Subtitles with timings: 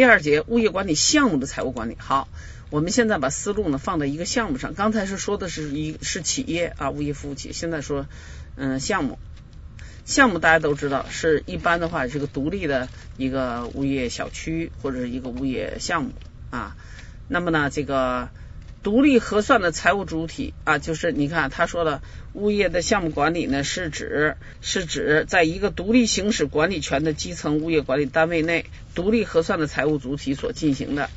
[0.00, 1.96] 第二节物业管理项目的财务管理。
[1.98, 2.26] 好，
[2.70, 4.72] 我们现在把思路呢放在一个项目上。
[4.72, 7.52] 刚才是说的是一是企业啊，物业服务企业。
[7.52, 8.06] 现在说
[8.56, 9.18] 嗯项目，
[10.06, 12.88] 项目大家都知道是一般的话是个独立的
[13.18, 16.12] 一个物业小区或者是一个物业项目
[16.48, 16.74] 啊。
[17.28, 18.30] 那么呢这个。
[18.82, 22.00] 独立核算的财务主体啊，就是你看他说的
[22.32, 31.10] 物业的项目管理呢，是指是指在一个独立行使管理权的基层物业管理单位内，独立核算的财务主体所进行的，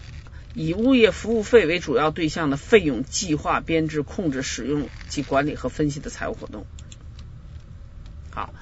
[0.53, 6.65] 以物业服务费为主要对象的费用计划、编制、控制、使用及管理和分析的财务活动。
[8.29, 8.53] 好，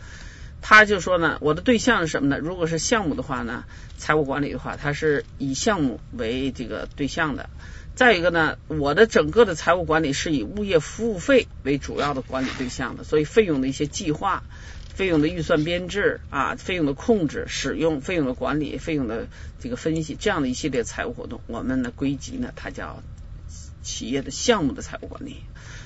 [0.74, 2.38] 他就说呢，我的对象是什么呢？
[2.40, 3.66] 如果是项目的话呢，
[3.98, 7.50] 财务管理的话，它是以项目为这个对象的。
[7.94, 14.44] 再一个呢，我的整个的财务管理是以物业服务费为主要的管理对象的，所以费用的一些计划、
[14.94, 19.28] 费用的预算编制啊、费用的控制、使用、费用的管理、费用的
[19.60, 23.04] 这个分析这样的一系列财务活动，我们呢归集呢，它叫
[23.84, 25.44] 企业的项目的财务管理，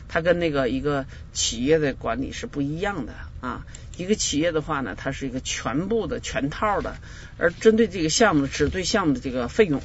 [0.07, 3.65] 它跟那个一个企业的管理是不一样的啊。
[3.97, 6.97] 一个企业的话呢，它是一个全部的全套的，
[7.37, 9.81] 而针对这个项目，只对项目的这个费用。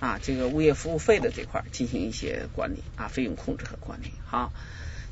[0.00, 4.10] 啊，这个物业服务费的这块进行一些管理啊，费用控制和管理。
[4.24, 4.50] 好，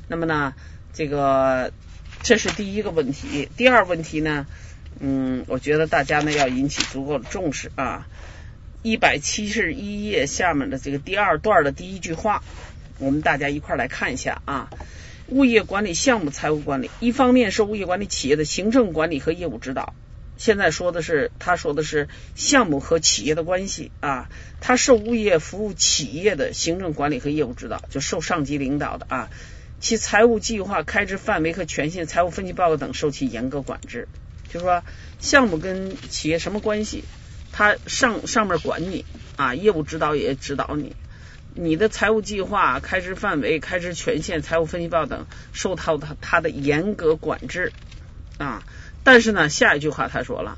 [0.07, 0.55] 那么呢，
[0.93, 1.71] 这个
[2.23, 3.47] 这是第一个问题。
[3.55, 4.47] 第二问题呢，
[4.99, 8.07] 嗯，我觉得大家呢要引起足够的重视啊。
[8.81, 12.41] 一百七十一页下面的这个第二段的第一句话，
[12.99, 14.69] 我们大家一块来看一下啊。
[15.29, 19.93] 物业管理项目财务管理，一方面是物业管理企业的行政管理和业务指导。
[20.37, 24.29] 现在说的是，他说的是项目和企业的关系啊，
[24.61, 29.29] 他受物业服务企业的行政管理和业务指导，就受上级领导的啊，
[29.79, 34.07] 其财务计划、开支范围和权限、财务分析报告等受其严格管制。
[34.47, 34.81] 就是说
[35.19, 37.03] 项目跟企业什么关系？
[37.51, 39.05] 他上上面管你
[39.35, 40.95] 啊，业务指导也指导你，
[41.55, 47.73] 你的财务计划、开支范围、开支权限、财务分析报等受到他他的严格管制
[48.37, 48.63] 啊。
[49.03, 50.57] 但是呢，下一句话他说了，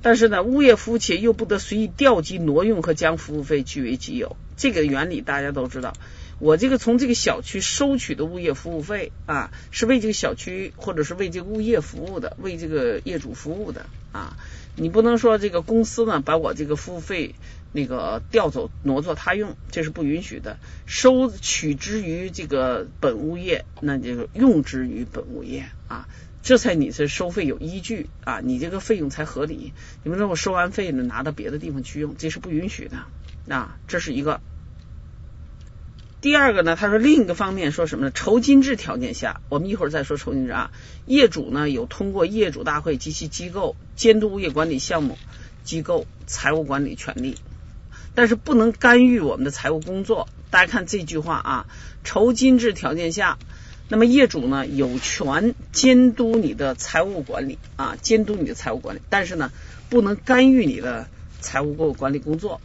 [0.00, 4.36] 但是呢，物业服务企业又不得随意调集挪用和将服务费据为己有。
[4.56, 5.92] 这个原理大家都知道。
[6.38, 14.36] 我这个从这个小区收取的物业服务费啊，是为这个小区或者是为这个物业服务的，为这个业主服务的啊。
[14.74, 17.36] 你不能说这个公司呢把我这个服务费
[17.72, 20.58] 那个调走挪作他用，这是不允许的。
[20.86, 26.06] 收取之于这个本物业，那就是用之于本物业啊。
[26.42, 29.72] 这才你是收费有依据啊，你这个费用才合理。
[30.02, 33.78] 你们说我收完费呢，拿到别的地方去用，这是不允许的啊。
[33.86, 34.40] 这是一个。
[36.20, 38.10] 第二个呢，他说另一个方面说什么呢？
[38.12, 40.72] 酬金制条件下，我们一会儿再说酬金制啊。
[41.06, 45.18] 业主呢有通过业主大会及其机构监督物业管理项目
[45.64, 47.36] 机构财务管理权利，
[48.14, 50.28] 但是不能干预我们的财务工作。
[50.50, 51.66] 大家看这句话啊，
[52.04, 53.38] 酬金制条件下。
[53.88, 59.52] 那么业主呢有权监督你的财务管理啊，监督你的财务管理，但是呢
[59.90, 61.08] 不能干预你的
[61.40, 62.60] 财务管理工作。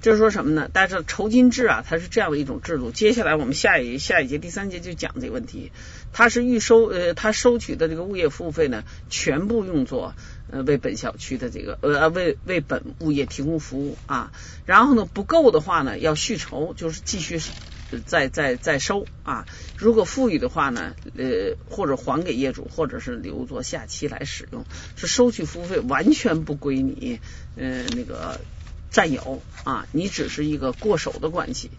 [0.00, 0.70] 就是说什么呢？
[0.72, 2.90] 但是酬金制啊，它是这样的一种制度。
[2.90, 5.72] 接下来我们下一下一节第三节就讲这个问题。
[6.12, 10.14] 它是预收呃，它收取的这个物业服务费呢，全部用作
[10.50, 14.32] 呃为本小区的这个呃为为本物业提供服务啊。
[14.66, 17.40] 然后呢不够的话呢，要续筹，就是继续。
[18.06, 19.46] 再再再收啊！
[19.76, 27.18] 如果富裕的话呢，呃，或者还给业主，或者是留作下期来使用，是收取服务费完全不归你，
[27.56, 28.40] 呃，那个
[28.92, 31.72] 占有啊，你只是一个过手的关系。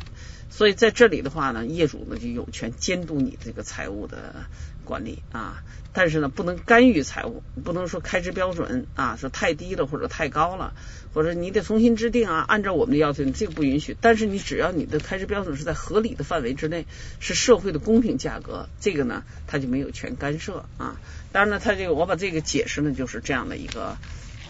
[0.49, 4.47] 所以在这里的话呢，业主呢就有权监督你这个财务的
[4.83, 10.73] 管理啊，但是呢不能干预财务，不能说开支标准啊说太低了或者太高了。
[11.13, 13.97] 或者你得重新制定啊，按照我们的要求，这个不允许。
[13.99, 16.85] 但是你只要你的开支标准是在合理的范围之内，
[17.19, 20.95] 是社会的公平价格，这个呢他就没有权干涉啊。
[21.33, 23.97] 当然呢，他这个我把这个解释呢就是这样的一个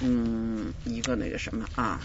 [0.01, 1.99] 嗯一个那个什么啊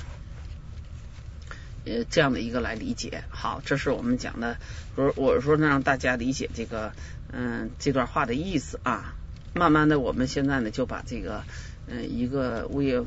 [1.85, 3.25] 呃这样的一个来理解。
[3.29, 4.57] 好，这是我们讲的，
[4.95, 6.93] 我我说呢让大家理解这个
[7.33, 9.15] 嗯这段话的意思啊。
[9.55, 11.45] 慢慢的，我们现在呢就把这个
[11.87, 13.03] 嗯一个物业。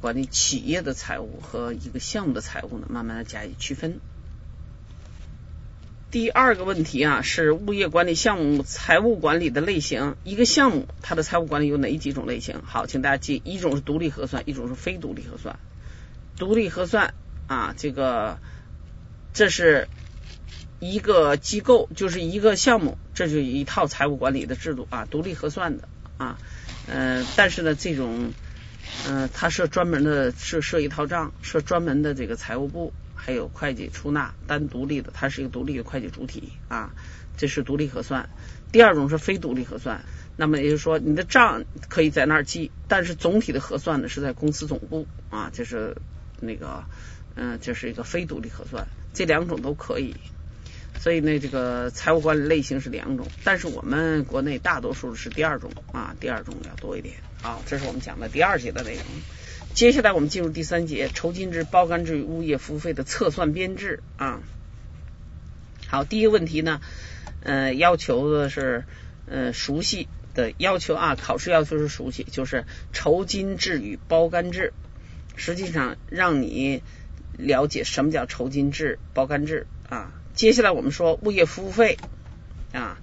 [0.00, 4.00] 管理企业的财务和一个项目的财务呢，慢慢的加以区分。
[6.10, 10.16] 第二个问题啊，是物业管理项目财务管理的类型。
[10.24, 12.62] 一个项目它的财务管理有哪几种类型？
[12.64, 15.56] 好，请大家记，一种是独立核算，一种是非独立核算。
[16.36, 17.14] 独立核算
[17.46, 18.38] 啊，这个
[19.32, 19.86] 这是
[20.82, 25.88] 一个机构，就是一个项目，这就一套财务管理的制度啊，独立核算的
[26.18, 26.38] 啊，
[26.88, 28.32] 嗯，但是呢，这种。
[29.08, 36.92] 嗯，他设专门的设设一套账，设专门的这个财务部，还有会计出纳单独立的，它是一个独立的会计主体啊，
[37.38, 38.28] 这是独立核算。
[38.70, 40.04] 第二种是非独立核算，
[40.36, 45.96] 那么也就是说你的账可以在那儿记，但是总体的核算呢是在公司总部啊，这是
[46.40, 46.84] 那个
[47.34, 50.16] 嗯，这是一个非独立核算，这两种都可以。
[51.02, 57.16] 所以呢，这个财务管理类型是两种，但是我们国内大多数是第二种啊，第二种要多一点。
[57.42, 59.02] 啊，这是我们讲的第二节的内容。
[59.74, 64.42] 接下来我们进入第三节，酬金制、包干制与物业服务费的测算编制啊。
[65.88, 66.80] 好，第一个问题呢，
[67.42, 68.84] 呃，要求的是
[69.26, 74.72] 呃熟悉的要求啊，考试要求是熟悉，就是酬金制与包干制。
[75.34, 76.80] 实际上让你
[77.36, 80.12] 了解什么叫酬金制、包干制啊。
[80.34, 81.98] 接下来我们说物业服务费
[82.72, 82.98] 啊。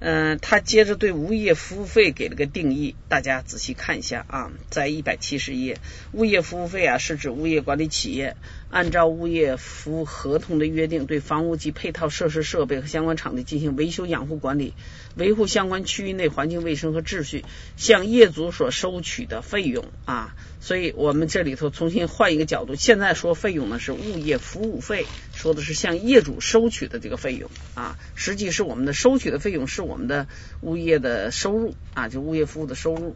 [0.00, 5.78] 嗯，他接着对物业服务费给了个定义，大家仔细看一下啊，在一百七十页，
[6.12, 8.36] 物业服务费啊是指物业管理企业
[8.74, 14.74] 按照物业服务合同的约定，对房屋及配套设施设备和相关场地进行维修养护管理，
[15.14, 17.44] 维护相关区域内环境卫生和秩序，
[17.76, 20.34] 向业主所收取的费用啊。
[20.60, 30.26] 所以我们这里头重新换一个角度，现在说费用呢是物业服务费，说的是向业主收取的这个费用啊，实际是我们的收取的费用是我们的
[30.62, 33.14] 物业的收入啊，就物业服务的收入。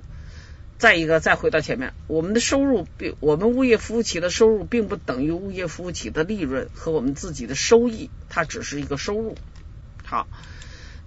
[0.78, 9.34] 再一个，再回到前面，我们的收入并我们物业服务企业的收入并不等于物业服务企业的利润和我们自己的收益，它只是一个收入。
[10.04, 10.28] 好，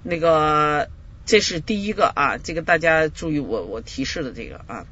[0.04, 0.90] 那个
[1.26, 4.86] 这是第一个啊，这个大家注意我我提示的这个啊。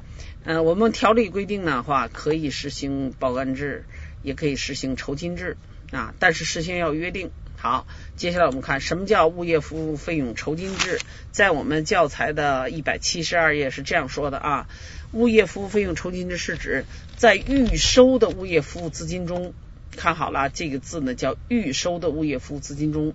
[0.46, 3.84] 嗯，我们条例规定的话，可以实行包干制，
[4.24, 5.58] 也可以实行酬金制
[5.92, 7.32] 啊，但是事先要约定。
[7.62, 10.98] 好，接下来我们看什么叫物业服务费用酬金制，
[11.34, 14.70] 在我们教材的一百七十二页是这样说的啊，
[15.12, 16.86] 物业服务费用酬金制是指
[17.18, 19.54] 在预收的物业服务资金中，
[19.92, 23.14] 看好了这个字呢叫预收的物业服务资金中，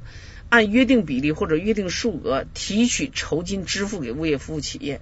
[0.51, 5.01] 按约定比例或者约定数额提取酬金支付给物业服务企业。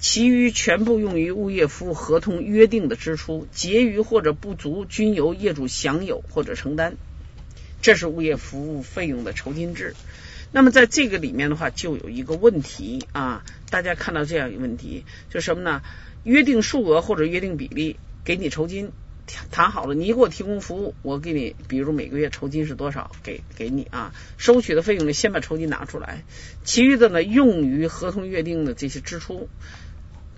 [0.00, 6.96] 其余全部用于物业服务合同约定的支出，结余或者不足均由业主享有或者承担。
[7.84, 9.94] 这是物业服务费用的酬金制。
[10.52, 15.82] 那么在这个里面的话，就有一个问题啊，大家看到这样一个问题，就什么呢？
[16.22, 18.90] 约定数额或者约定比例给你酬金，
[19.50, 26.24] 谈好了，你给我提供服务，我给你，比如每个月酬金是多少，给给你啊，收取的费用呢，先把酬金拿出来，
[26.64, 29.50] 其余的呢，用于合同约定的这些支出。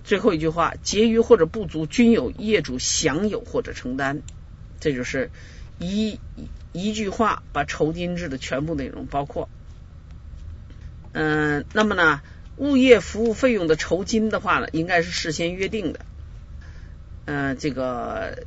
[0.03, 4.21] 最后一句话，结余或者不足均有业主享有或者承担，
[4.81, 5.31] 这就是
[5.79, 6.19] 一
[6.77, 9.49] 一句话把酬金制的全部内容包括。
[11.11, 12.21] 嗯，那么呢，
[12.57, 15.99] 物业服务费用的酬金的话呢，应该是事先约定的。
[17.25, 18.43] 嗯，这个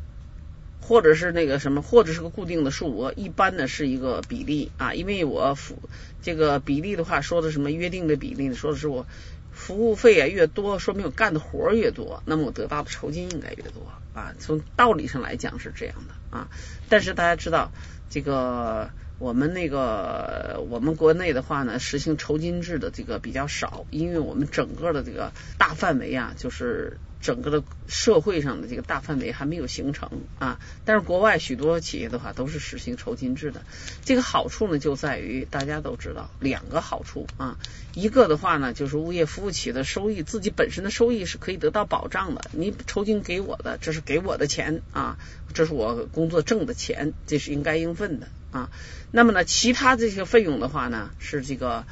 [0.81, 5.79] 或者是那个什么，或者是个固定的数额，一般呢是一个比例啊，因为我服
[6.23, 8.55] 这个比例的话，说的什么约定的比例呢？
[8.55, 9.07] 说的是我。
[9.53, 13.85] 服务费啊越多，说明我干的活越多，那么我得到的酬金应该越多
[14.15, 14.33] 啊。
[14.39, 16.49] 从道理上来讲是这样的啊。
[16.89, 17.71] 但是大家知道，
[18.11, 18.91] 这个
[19.21, 26.99] 我们那个我们国内的话呢，实行酬金制的这个比较少，因为我们整个的这个大范围啊，就是。
[27.21, 33.61] 整个的社会上的这个大范围还没有形成啊，但是国外许多企业的话都是实行酬金制的。
[34.07, 37.59] 这个好处呢就在于大家都知道两个好处啊，
[37.93, 45.19] 一个的话呢就是物业服务企业的收益自己本身的收益是可以得到保障的，你酬金给我的这是给我的钱啊，
[45.53, 48.71] 这是我工作挣的钱，这是应该应分的啊。
[49.11, 51.85] 那么呢，其他这些费用的话呢是这个。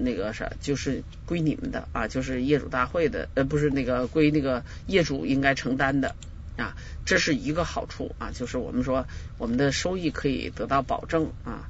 [0.00, 6.14] 那个啥，就是归你们的啊，就是业主大会的，呃，不是那个归那个业主应该承担的
[6.56, 11.68] 啊，这是一个好处啊，就是我们说我们的收益可以得到保证啊。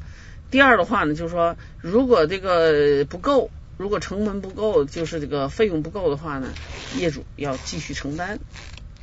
[0.50, 6.52] 第二的话呢，就是说如果这个不够，如果成本不够，就是这个费用不够的话呢，
[6.98, 8.38] 业主要继续承担，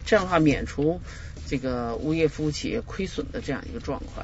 [0.05, 1.01] 这样的话免除
[1.47, 4.23] 这个物业服务企业亏损的这样一个状况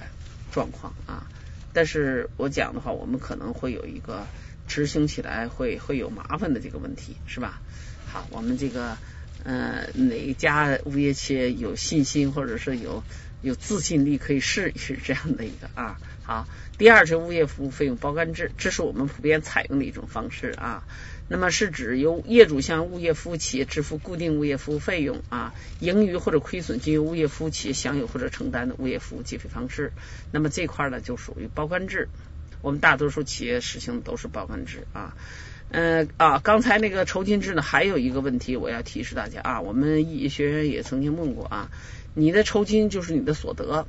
[0.51, 1.27] 状况啊。
[1.73, 4.27] 但是我讲的话，我们可能会有一个。
[4.67, 7.59] 执行起来会会有麻烦的这个问题是吧？
[8.07, 8.97] 好，我们这个
[9.43, 13.03] 呃哪一家物业企业有信心或者是有
[13.41, 15.99] 有自信力可以试一试这样的一个啊。
[16.23, 20.83] 好，第二是物业服务费用包干制，这是我们普遍采用的一种方式啊。
[21.27, 29.93] 那么是指由业主向物业服务企业支付固定物业服务费用啊，盈余或者亏损均由物业服务企业享有或者承担的物业服务计费方式。
[30.31, 32.09] 那么这块呢就属于包干制。
[32.61, 35.15] 我们大多数企业实行的都是包干制啊。
[35.73, 41.71] 嗯啊，刚才那个酬金制呢，还有一个问题我要提示大家啊，我们一学员也曾经问过啊，
[42.13, 43.87] 你的酬金就是你的所得，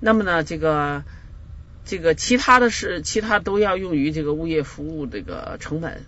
[0.00, 1.04] 那么呢，这个
[1.84, 6.04] 这个其他的是其他都要用于这个物业服务这个成本，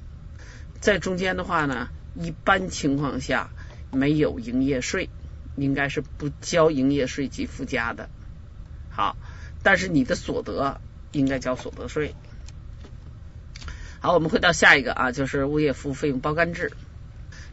[0.81, 3.51] 在中间的话呢，一般情况下
[3.91, 5.11] 没有营业税，
[5.57, 8.09] 应该是不交营业税及附加的。
[8.91, 9.17] 好，
[9.63, 10.81] 但是你的所得
[11.13, 12.15] 应该交所得税。
[14.01, 16.73] 好，我们回到下一个啊，就是物业服务费用包干制。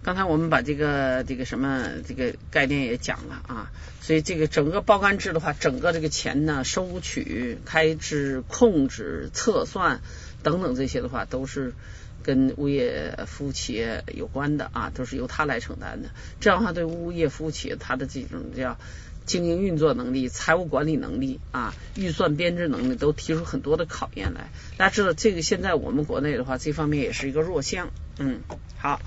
[0.06, 3.72] 刚才我们把这个这个什么这个概念也讲了啊，
[4.02, 10.02] 所以这个整个包干制的话，整个这个钱呢，收取、开支、控制、测算
[10.44, 11.74] 等等这些的话，都是
[12.22, 16.10] 跟物业服务企业有关的啊，都是由他来承担的。
[16.40, 18.78] 这样的话，对物业服务企业它的这种叫。
[19.26, 24.52] 经营运作能力、财务管理能力啊、预算编制能力都提出很多的考验来。
[24.78, 27.90] 大家知道，这个现在我们国内的话，这方面也是一个弱项。
[28.20, 28.42] 嗯，
[28.78, 29.02] 好，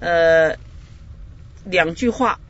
[0.00, 0.56] 呃，
[1.64, 2.40] 两句话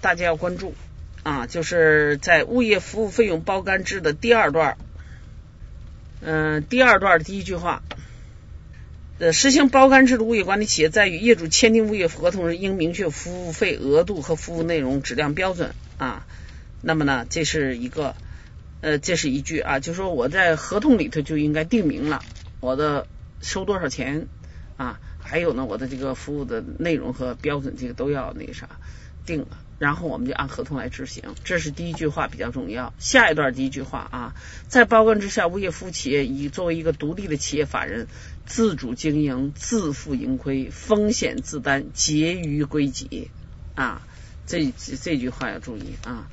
[0.00, 0.74] 大家要关注
[1.22, 4.76] 啊，就是在物业服务费用包干制的第二段，
[6.20, 7.82] 嗯，第二段的第一句话。
[9.18, 16.26] 呃，实行包干制的物业管理企业，在与业主签订物业合同时，应明确服务费额度和服务内容、质量标准啊。
[16.82, 18.14] 那么呢，这是一个
[18.82, 22.22] 呃，这是一句啊，就说我在合同里头就应该定明了
[22.60, 23.06] 我的
[23.40, 24.28] 收多少钱
[24.76, 28.68] 啊，还有呢，我的这个服务的内容和标准，这个都要那个啥
[29.26, 29.48] 定了。
[29.78, 32.94] 然后我们就按合同来执行，这是第一句话比较重要。
[32.98, 34.34] 下一段第一句话啊，
[34.68, 38.06] 在包干之下，物业服务企业以作为一个独立的企业法人，
[38.46, 43.30] 自主经营，自负盈亏，风险自担，结余归己
[43.74, 44.00] 啊。
[44.46, 46.30] 这这句话要注意啊，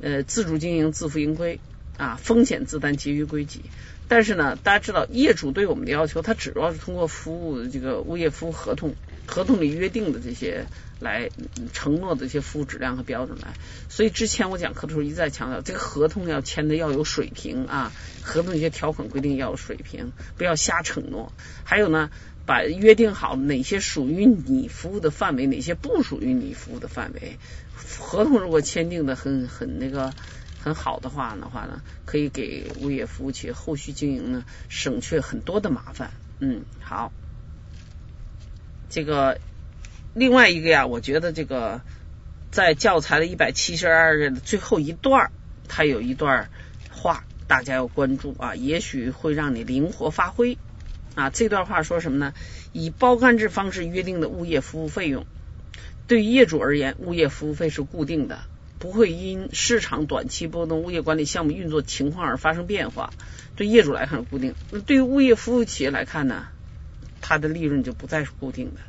[0.00, 1.60] 呃，自主经营，自负盈亏
[1.98, 3.62] 啊，风险自担，结余归己。
[4.08, 8.94] 但是呢，大家知道，业主对我们的要求，他主要是通过服务这个物业服务合同。
[9.30, 10.64] 合同里约定的这些
[11.00, 11.28] 来
[11.74, 13.52] 承诺的这些服务质量和标准来，
[13.90, 21.30] 所以之前我讲课的时候一再强调，这个合同要签的要有水平啊，合同一些条款规定要有水平，不要瞎承诺。
[21.62, 22.08] 还有呢，
[22.46, 27.36] 把约定好哪些属于你服务的范围，哪些不属于你服务的范围。
[27.98, 30.14] 合同如果签订的很很那个
[30.60, 36.10] 很好的话的话呢，可以给物业服务企业后续经营呢省去很多的麻烦。
[36.40, 37.12] 嗯，好。
[38.90, 39.38] 这个
[40.14, 41.82] 另外一个呀，我觉得这个
[42.50, 45.30] 在教材的一百七十二页的最后一段，
[45.68, 46.48] 它有一段
[46.90, 50.56] 话，大家要关注啊，也许会让你灵活发挥
[51.14, 51.28] 啊。
[51.28, 52.32] 这段话说什么呢？
[52.72, 55.26] 以包干制方式约定的物业服务费用，
[56.06, 58.40] 对于业主而言，物业服务费是固定的，
[58.78, 63.12] 不会因市场短期波动、物业管理项目运作情况而发生变化。
[63.56, 66.46] 对业主来看是固定，那对于物业服务企业来看呢？
[67.20, 68.80] 它的利润就不再是固定的，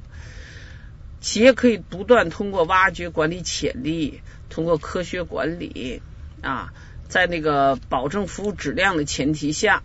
[1.19, 6.01] 企业可以不断通过挖掘管理潜力，通过科学管理
[6.41, 6.71] 啊，
[7.09, 9.83] 在那个保证服务质量的前提下，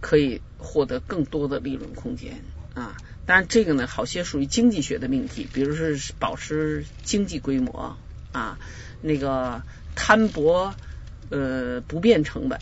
[0.00, 2.44] 可以获得更多的利润空间
[2.74, 2.96] 啊。
[3.24, 7.96] 当然，这个呢，好些属于经济学的命题，比如是保持经济规模
[8.30, 8.58] 啊，
[9.02, 9.62] 那个
[9.94, 10.74] 摊薄
[11.30, 12.58] 呃不变成本。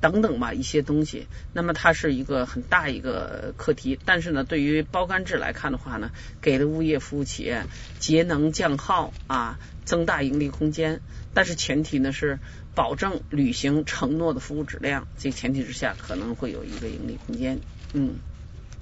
[0.00, 3.98] 等等吧，一些东西，那么它是一个很大一个课题。
[4.06, 7.66] 但是呢，对于包干制来看的话呢，给了物业服务企业
[7.98, 11.02] 节能降耗啊，增大盈利空间。
[11.34, 12.38] 但是前提呢是
[12.74, 17.58] 保证履行承诺的服务质量，这前提之下可能会有一个盈利空间。
[17.92, 18.14] 嗯，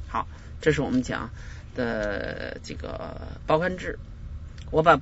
[0.07, 0.29] 好，
[0.61, 1.31] 这是我们讲
[1.75, 3.99] 的这个包干制，
[4.71, 5.01] 我把。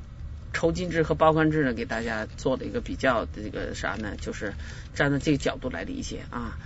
[0.56, 4.16] 酬金制和包干制呢，给大家做了一个比较这个啥呢？
[4.18, 4.54] 就是
[4.94, 6.56] 站在这个角度来理解啊。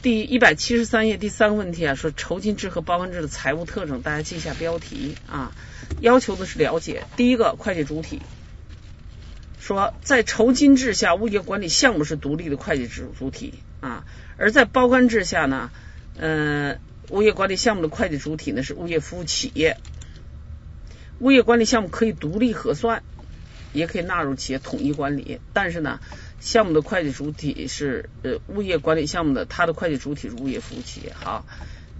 [0.00, 5.50] 第一百七十三页第三个问题啊，说酬金制和包干制的财务特征，大家记一下标题啊。
[6.00, 8.22] 要求的是了解第一个会计主体，
[9.58, 14.04] 说在酬金制下，物业管理项目是独立的会计主主体啊，
[14.36, 15.72] 而在包干制下呢，
[16.16, 16.78] 嗯，
[17.10, 19.78] 物业管理项目的会计主体呢是物业服务企业，
[21.18, 23.02] 物业管理项目可以独立核算。
[23.72, 26.00] 也可以纳入企业统一管理，但是呢，
[26.40, 31.46] 项目的会计主体是呃物业管理项目的，它的会计主体是物业服务企业，好，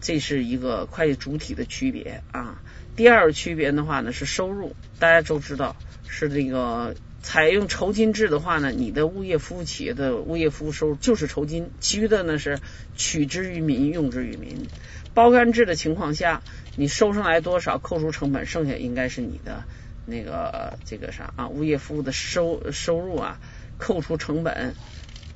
[0.01, 2.61] 这是一个会计主体的区别啊。
[2.95, 5.77] 第二个区别的话呢是收入，大家都知道
[6.07, 12.59] 是这个采用酬金制的话呢，你的物业服务企业的物业服务收入就是酬金，其余的呢是
[12.95, 14.67] 取之于民，用之于民。
[15.15, 16.43] 包干制的情况下，
[16.77, 19.65] 你收上来多少，扣除成本，剩下应该是你的。
[20.13, 23.39] 那个这个啥啊，物业服务的收收入啊，
[23.79, 24.75] 扣除成本，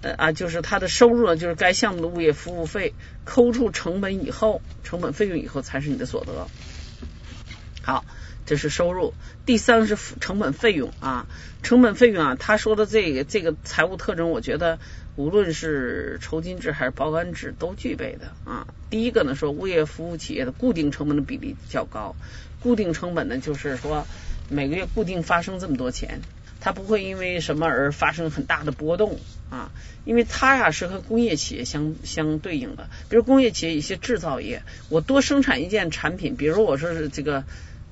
[0.03, 2.93] 呃啊，就是它的收入呢，就是该项目的物业服务费
[3.25, 6.47] 扣除成本以后，成本费用以后才是你的所得。
[7.83, 8.05] 好，
[8.45, 9.15] 这是收入。
[9.47, 11.27] 第三个是成本费用啊，
[11.63, 14.79] 成本费用啊，他说的这个这个财务特征，我觉得
[15.15, 18.67] 无论是酬金制还是包干制都具备的啊。
[18.91, 22.17] 第一个呢，说物业服务企业的固定成本的比例较高，
[22.61, 24.05] 固定成本呢就是说
[24.49, 26.21] 每个月固定发生这么多钱，
[26.61, 29.19] 它不会因为什么而发生很大的波动
[29.51, 29.71] 啊，
[30.05, 37.45] 因为它呀是和工业企业相相对应的，比如工业企业一些制造业，我多生产一件产品，比如我说是这个。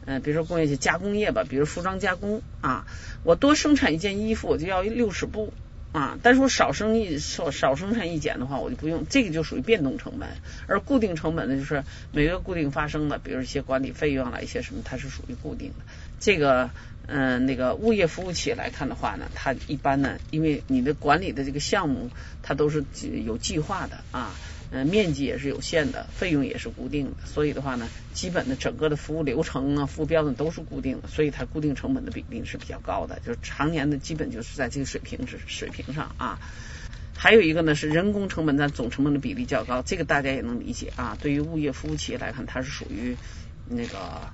[0.06, 2.84] 嗯，比如说工业企业加工业吧，比如服装加工啊，
[3.22, 5.50] 我多生产一件衣服，我就要六十布
[5.92, 10.28] 啊，但是我少生一少少生产一件的话，我就不用，这个就属于变动成本，
[10.66, 15.76] 而固定成本呢，就是每月固定发生的，比如一些管理费用啊，一些什么，它是属于固定的。
[16.20, 16.70] 这个
[17.06, 22.10] 嗯，那个物业服务企业来看的话呢，它一般呢，因为你的管理的这个项目，
[22.42, 22.84] 它都是
[23.26, 24.34] 有计划的啊。
[24.70, 36.40] 嗯，面积也是有限的，费用也是固定的，所以的话呢，基本的整个的服务流程啊、服务标准都是固定的，所以它固定成本的比例是比较高的，就是常年的基本就是在这个水平之水平上啊。
[37.16, 41.16] 还有一个呢是人工成本占总成本的比例较高，这个大家也能理解啊。
[41.20, 43.16] 对于物业服务企业来看，它是属于
[43.68, 44.32] 那个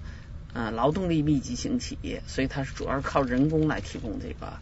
[0.55, 4.53] 嗯劳动力密集型企业，所以它是主要是靠人工来提供这个。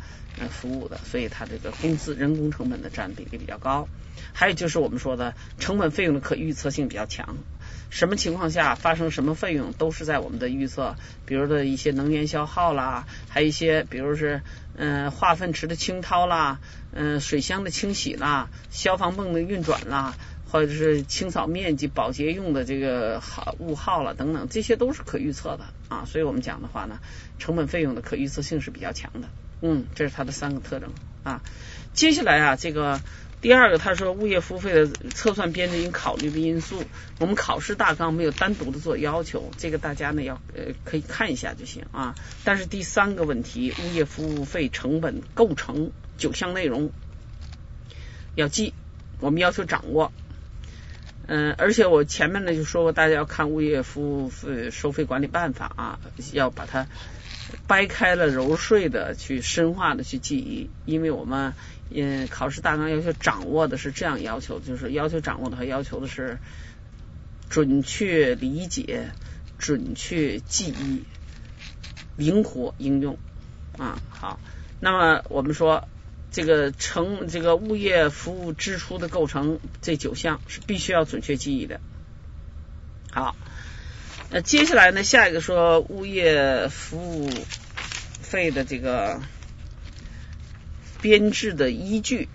[0.51, 3.89] 服务的，所以它这个工资人工成本的占比例比较高。
[4.33, 7.37] 还有就是我们说的成本费用的可预测性比较强，
[7.91, 10.95] 什么情况下发生什么费用都是在我们的预测，
[11.27, 14.43] 比如的一些能源消耗啦，还有一些比如是
[14.77, 16.61] 嗯化粪池的清掏啦，
[16.93, 20.15] 嗯水箱的清洗啦，消防泵的运转啦，
[20.51, 26.05] 或者是清扫面积、保洁用的这个耗物耗了等等，这些都是可预测的啊。
[26.07, 27.01] 所以我们讲的话呢，
[27.39, 29.29] 成本费用的可预测性是比较强的。
[29.61, 30.91] 嗯，这是它的三个特征
[31.23, 31.43] 啊。
[31.93, 33.01] 接下来啊，这个
[33.41, 36.83] 第二个，他说物业服务费的测算编制应考虑的因素，
[37.19, 42.15] 我们考试大纲没有单独的做要求，这个大家呢要呃可以看一下就行啊。
[42.45, 46.91] 但是第三个问题，物业服务费成本构成九项内容
[48.35, 48.75] 要记，
[49.21, 50.13] 我们要求掌握。
[51.29, 56.01] 嗯，而且我前面呢就说过，大家要看物业服务费收费管理办法啊，
[56.33, 56.89] 要把它。
[57.67, 61.55] 掰开了揉碎的去深化的去记忆，因为我们
[61.89, 66.37] 嗯考试大纲要求掌握的是这样要求，就是要求掌握的话要求的是
[67.49, 69.13] 准确理解、
[69.59, 71.05] 准确记忆、
[72.19, 73.17] 灵活应用
[73.79, 73.99] 啊。
[74.11, 74.39] 好，
[74.81, 75.89] 那么我们说
[76.31, 81.81] 这个成这个物业服务支出的构成这九项是必须要准确记忆的。
[83.11, 83.37] 好。
[84.31, 85.03] 那接下来呢？
[85.03, 87.31] 下一个说物业服务
[88.21, 89.23] 费的这个
[91.01, 92.29] 编制的依据，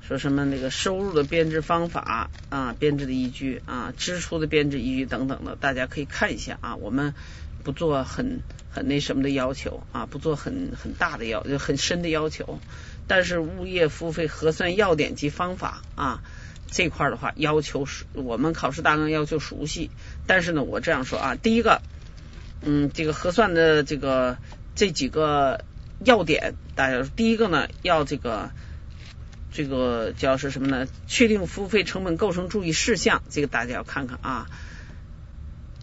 [0.00, 6.74] 说什么那个收入的编制方法啊，编制的依据啊，支出的编制依据等等的，大家可以看一下啊。
[6.74, 7.14] 我们
[7.62, 12.58] 不做很很那什么的要求啊，不做很很大的要很深的要求，
[13.06, 16.22] 但是物业服务费核算要点及方法啊。
[16.74, 19.90] 这块的话，要求是我们考试大纲要求熟悉，
[20.26, 21.82] 但是呢，我这样说啊，第一个，
[22.62, 24.38] 嗯，这个核算的这个
[24.74, 25.66] 这几个
[26.02, 28.52] 要点，大家第一个呢，要这个
[29.52, 30.86] 这个叫是什么呢？
[31.06, 34.46] 确定服务费成本构成注意事项，这个大家要看看啊。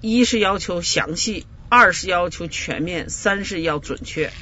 [0.01, 4.33] 一是要求详细，二是要求全面，三是要准确，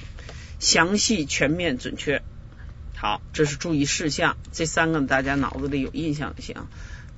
[0.60, 2.22] 详细、全面、准确。
[2.96, 6.56] 好，这是注意事项，这三个大家脑子里有印象就行。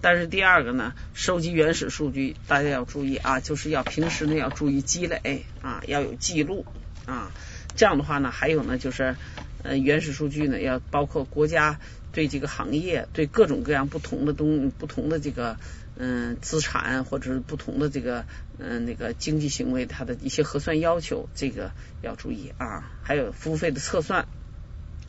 [0.02, 6.66] 但是第二个呢，收集原始数据，大家要注意啊，就是要平时呢要注意积累啊，要有记录
[7.06, 7.32] 啊。
[7.76, 9.16] 这样的话呢，还有呢就是
[9.62, 11.80] 呃原始数据呢要包括国家
[12.12, 15.58] 对这个行业对各种各样不同的东不同的这个
[15.96, 18.26] 嗯资产或者是不同的这个
[18.58, 22.92] 嗯那个经济行为它的一些核算要求，这个要注意啊。
[23.04, 24.28] 还有服务费的测算。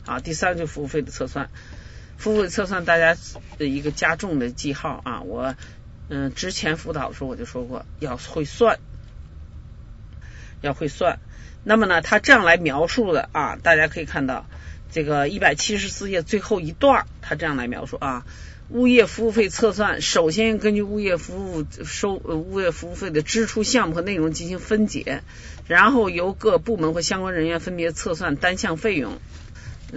[0.03, 1.51] 啊，第三就服务费的测算，
[2.17, 3.15] 服务费测算大家
[3.59, 5.53] 的一个加重的记号啊，我
[6.09, 8.79] 嗯之前辅导的时候我就说过要会算，
[10.61, 11.19] 要会算。
[11.63, 14.47] 那么呢，他这样来描述的啊，大家可以看到
[14.91, 18.25] 这个一百七十四页最后一段，他这样来描述啊，
[18.69, 25.23] 物业服务费测算，首先根据物业服务收物业服务费的支出项目和内容进行分解，
[25.67, 29.19] 然后由各部门或相关人员分别测算单项费用。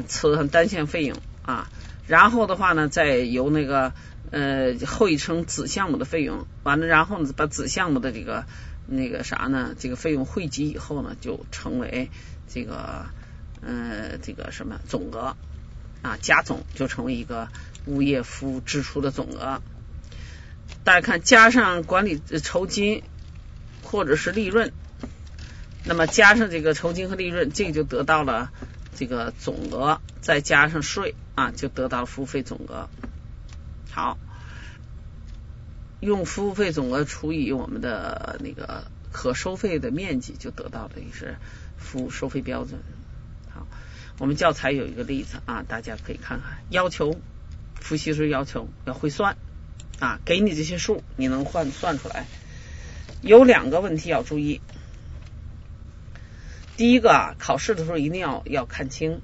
[0.09, 1.71] 测算单项费用啊，
[2.09, 3.93] 然后的话呢，再由那个
[4.33, 8.45] 呃后一层子项目的费用，完了然后呢把子项目的这个
[8.89, 12.11] 那个啥呢，这个费用汇集以后呢，就成为
[12.53, 13.07] 这个
[13.66, 15.37] 呃这个什么总额
[16.03, 17.48] 啊，加总就成为一个
[17.87, 19.62] 物业服务支出的总额。
[20.83, 23.03] 大家看，加上管理酬金
[23.83, 24.72] 或者是利润，
[25.85, 28.50] 那么加上这个酬金和利润，这个就得到了
[28.94, 32.88] 这个总额，再加上税啊，就得到了服务费总额。
[33.90, 34.18] 好，
[36.00, 41.37] 用服务费总额除以我们的那个可收费的面积，就得到的是
[41.79, 42.81] 服务收费标准。
[44.18, 47.16] 我们教材有一个例子啊，大家可以看看，要求
[47.81, 49.37] 复习时要求要会算。
[50.00, 52.27] 啊，给你这些数，你能换算出来？
[53.22, 54.61] 有两个问题要注意。
[56.77, 59.20] 第一个啊，考试的时候一定要要看清，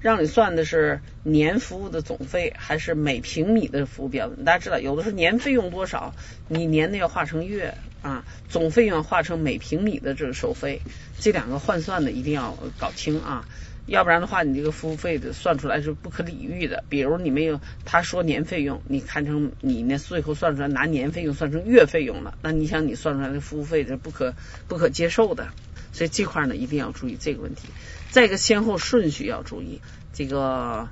[0.00, 4.44] 让你算的是年服务的总费，还是每平米的服务标准？
[4.44, 6.14] 大家知道，有的是年费用多少，
[6.46, 10.82] 你年的要化成月啊，总费用化成每平米的这个收费，
[11.18, 13.48] 这两个换算的一定要搞清啊。
[13.86, 16.84] 要不然的话，你这个服务费的算出来是不可理喻的。
[16.88, 24.34] 比如你没有他说年费用，你看成你那最后算出来拿年费用算成月费用了，那你想你算出来的服务费是不可
[24.68, 25.48] 不可接受的。
[25.92, 27.68] 所以这块呢一定要注意这个问题。
[28.10, 29.80] 再一个先后顺序要注意，
[30.12, 30.88] 这个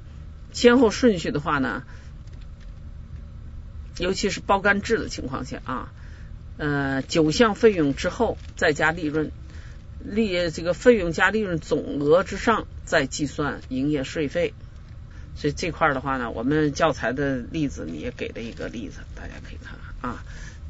[0.53, 1.85] 先后顺序的话呢，
[3.99, 5.93] 尤其是包干制的情况下啊，
[6.59, 9.31] 呃九项费用之后再加利润。
[10.03, 14.55] 利这个费用加利润总额之上再计算营业税费，
[15.37, 20.25] 所以这块的话呢，我们教材的例子你也给了一个例子，大家可以看看啊。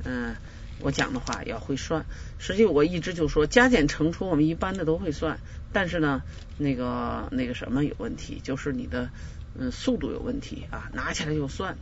[0.04, 0.34] 嗯，
[0.80, 2.06] 我讲的话要会算，
[2.38, 5.38] 实际我一直就说加减乘除我们一般的都会算，
[5.72, 6.22] 但是呢，
[6.56, 9.10] 那个那个什么有问题，就是你的
[9.58, 11.76] 嗯速度有问题啊，拿起来就算，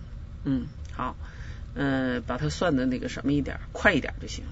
[0.45, 1.17] 嗯好，
[1.75, 4.45] 嗯把它算的那个什么一点快一点就行。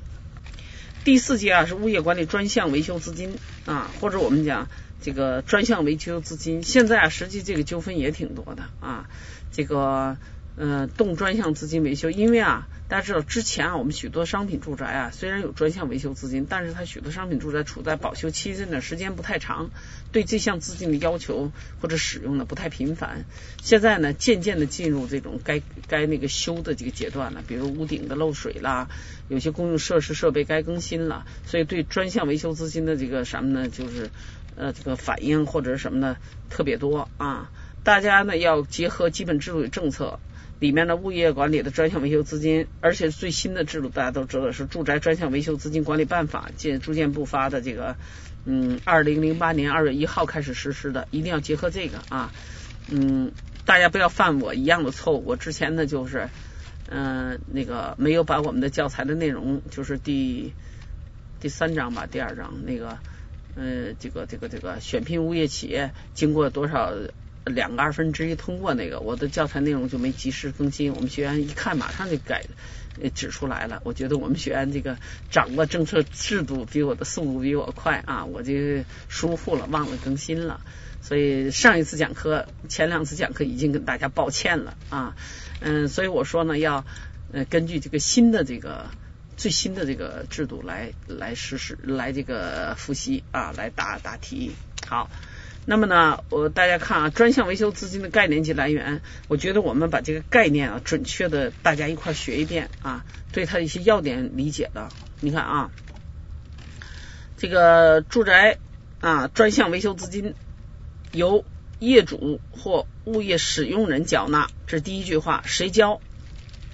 [1.06, 4.66] 第四节啊是物业管理专项维修资金啊，或者我们讲
[5.00, 6.64] 这个专项维修资金。
[6.64, 9.08] 现在啊，实际这个纠纷也挺多的啊，
[9.52, 10.16] 这个
[10.56, 12.68] 嗯动专项资金维修，因为啊。
[12.88, 19.70] 大家知道，之前啊，我们许多商品住宅啊，虽然有专项维修资金，但是它许多商品住宅处在保修期间呢，时间不太长，
[20.12, 23.24] 对这项资金的要求或者使用呢不太频繁。
[23.60, 28.86] 现在呢，渐渐的进入这种该该那个修的这个阶段了，比如屋顶的漏水啦，
[29.26, 34.10] 有些公用设施设备该更新了，所以对专项维修资金的这个什么呢，就是
[34.54, 36.16] 呃这个反应或者什么呢
[36.50, 37.50] 特别多啊。
[37.82, 40.20] 大家呢要结合基本制度与政策。
[40.58, 47.94] 里面的物业管理的专项维修资金，而且最新的制度大家都知道是《住宅专项维修资金管理办法》，建住建部发的这个，
[48.46, 52.32] 嗯，二零零八年二月一号开始实施的，一定要结合这个啊，
[52.88, 53.32] 嗯，
[53.66, 55.22] 大家不要犯我一样的错误。
[55.26, 56.30] 我之前呢就是，
[56.88, 60.54] 嗯，那个没有把我们的教材的内容，就是第
[61.38, 62.96] 第三章吧，第二章那个，
[63.56, 66.94] 呃，这个这个这个选聘物业企业经过多少。
[67.46, 70.92] 两个二分之一通过那个，我的教材内容就没及时更新。
[70.92, 72.44] 我们学员一看，马上就改
[73.14, 73.80] 指出来了。
[73.84, 74.96] 我觉得我们学员这个
[75.30, 78.52] 掌握政策制度比我的速度比我快啊，我就
[79.08, 80.60] 疏忽了，忘了更新了。
[81.00, 85.16] 所以上一次讲课，前两次讲课已经跟大家抱歉了啊。
[85.60, 86.84] 嗯，所以我说呢，要
[87.48, 88.90] 根据这个新的这个
[89.36, 94.50] 最新的这个制度来来实施，来这个复习啊，来答答题。
[94.84, 95.08] 好。
[95.68, 104.90] 那么呢，我大家看啊，专项维修资金的概念及来源，我觉得我们把这个概念啊，准确的大家一块学一遍啊，对它的一些要点理解了。
[105.18, 105.70] 你看啊，
[107.36, 108.58] 这个住宅
[109.00, 110.34] 啊专项维修资金
[111.10, 111.44] 由
[111.80, 116.00] 业主或物业使用人缴纳，这是第一句话，谁交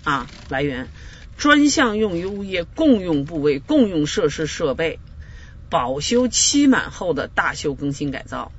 [0.05, 0.27] 啊？
[0.51, 0.89] 来源
[1.39, 4.99] 专项用于物业共用部位、共用设施设备
[5.71, 8.53] 保修期满后的大修更新改造。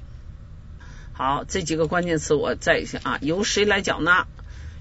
[1.13, 4.25] 好，这几个关键词我再一下啊，由谁来缴纳？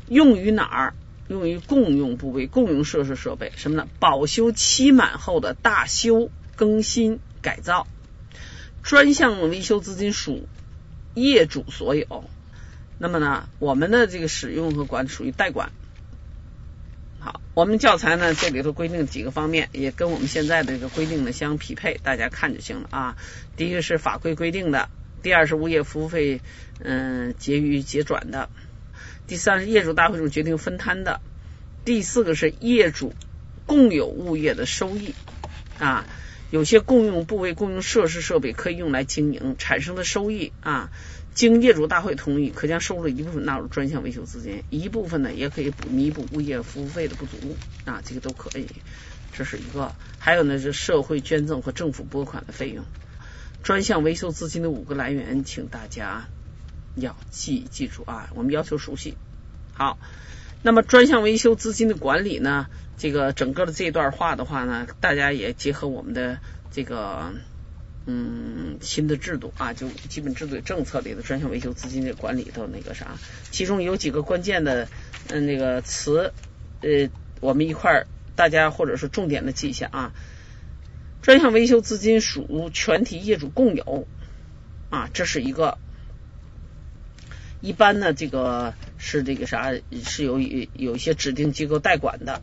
[0.08, 0.94] 用于哪儿？
[1.28, 3.86] 用于共用部位、共用设施设备，什么呢？
[4.00, 7.86] 保修期满后的大修、更新、改造。
[8.82, 10.48] 专项维修资金属
[11.14, 12.24] 业主所有，
[12.98, 15.70] 那么呢，我们的这个使用和管属于代管。
[17.20, 23.16] 好，我们教材呢这里头规定几个方面，也跟我们现在的这个规定呢相匹配，大家看就行了啊。
[23.56, 24.88] 第一个是法规规定的。
[25.22, 26.40] 第二是物业服务费，
[26.80, 28.48] 嗯，结余结转的；
[29.26, 31.20] 第三是业主大会中决定分摊的；
[31.84, 33.14] 第四个是业主
[33.66, 35.14] 共有物业的收益。
[35.78, 36.04] 啊，
[36.50, 40.52] 有些共用部位、共用设施设备可以用来经营，产生的收益。
[40.60, 40.90] 啊，
[41.34, 47.56] 经业主大会同意，可将收入一部分纳入专项维修资金，一部分呢也可以弥补物业服务费的不足。
[47.84, 48.66] 啊，这个都可以。
[49.32, 52.84] 这是一个，还有呢是社会捐赠和政府拨款的费用。
[53.62, 56.26] 专项维修资金的五个来源，请大家
[56.96, 59.16] 要记记住啊，我们要求熟悉。
[59.72, 59.98] 好，
[60.62, 62.66] 那么专项维修资金的管理呢，
[62.98, 66.38] 这个整个的这段话的话呢，大家也结合我们的
[66.72, 67.32] 这个
[68.04, 73.16] 嗯新的制度啊，就基本制度政策里的专项维修资金的管理的那个啥，
[73.52, 74.88] 其中有几个关键的
[75.28, 76.32] 嗯那个词
[76.80, 77.08] 呃，
[77.40, 80.12] 我们一块儿大家或者是重点的记一下啊。
[81.22, 84.06] 专项维修资金属全体业主共有
[84.90, 85.78] 啊，这是一个。
[87.60, 89.72] 一般呢，这个是这个啥，
[90.04, 92.42] 是有有一些指定机构代管的。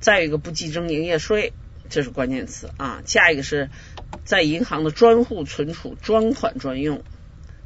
[0.00, 1.52] 再一个不计征营业税，
[1.88, 3.00] 这是关键词啊。
[3.06, 3.70] 下一个是
[4.24, 7.04] 在银行的专户存储专款专用，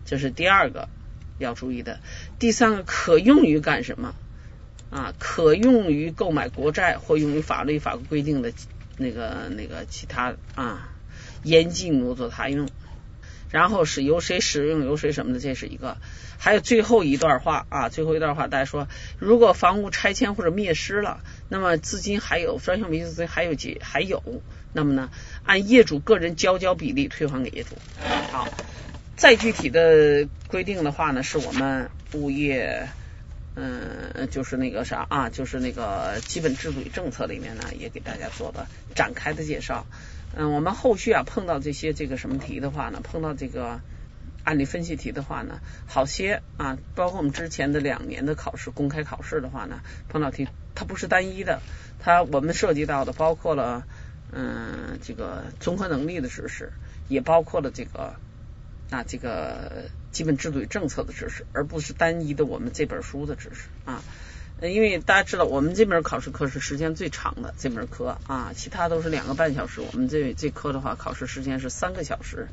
[0.05, 0.91] 这是第二个
[1.39, 2.01] 要注意的。
[2.39, 4.15] 第三个可用于干什么
[4.91, 5.15] 啊？
[5.19, 8.53] 可用于购买国债或用于法律法规定的
[8.97, 10.89] 那个那个其他啊，
[11.43, 12.69] 严禁挪作他用。
[13.51, 15.99] 然后是由谁使用，由谁什么的，这是一个。
[16.39, 24.23] 还有最后一段话啊，最后一段话，大家说，如果房屋拆迁或者灭失了，那么资金还有专项维修资金还有几还有，
[24.73, 25.11] 那么呢，
[25.45, 27.77] 按业主个人交交比例退还给业主。
[28.31, 28.49] 好，
[29.17, 32.89] 再具体的规定的话呢，是我们物业
[33.55, 39.87] 嗯，就是那个啥啊，就是那个基本制度与政策里面呢，也给大家做了展开的介绍。
[40.35, 43.81] 嗯，我们后续啊碰到这些这个什么题的话呢，碰到这个
[44.45, 51.61] 案例分析题的话呢，好些啊，包括我们之前的两年的考试公开考试的话呢，碰到题它不是单一的，
[52.01, 53.87] 它我们涉及到的包括了
[54.33, 56.73] 嗯这个综合能力的知识，
[57.09, 58.15] 也包括了这个
[58.93, 64.03] 那这个基本制度与政策的知识，而不是单一的我们这本书的知识啊。
[64.61, 69.81] 因为大家知道，我们这门考试课是时间最长的这门课啊，其他都是两个半小时。
[69.81, 72.47] 我们这这科的话，考试时间是三个小时，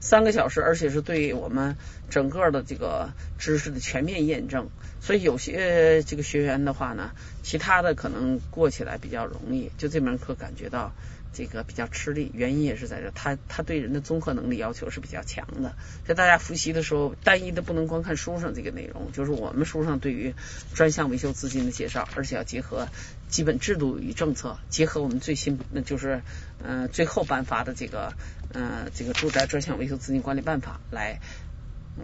[0.00, 1.76] 三个小时，而且是对我们
[2.10, 4.68] 整个的这个知识的全面验证。
[5.00, 7.12] 所以有些这个学员的话呢，
[7.44, 10.92] 其他的可能过起来比较容易，就这门课感觉到。
[11.34, 15.74] 这个比较吃力，原因也是在这，他他对人的综合能力要求是比较强的。
[16.06, 20.34] 所以大家复习的时候，单一的不能光看书上这个内容，就是我们书上对于
[20.74, 22.88] 专项维修资金的介绍，而且要结合
[23.28, 26.22] 基本制度与政策，结合我们最新那就是
[26.62, 28.14] 嗯最后颁发的这个
[28.52, 31.20] 嗯这个住宅专项维修资金管理办法来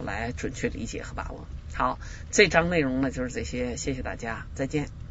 [0.05, 1.47] 来准确理解和把握。
[1.73, 1.99] 好，
[2.31, 5.10] 这章内容呢就是这些，谢谢大家，再见。